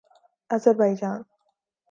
Azerbaijan 0.51 1.25